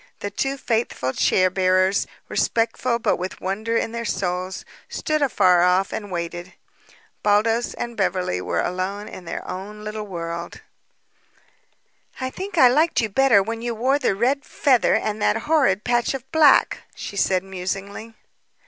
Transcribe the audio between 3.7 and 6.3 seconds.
in their souls, stood afar off and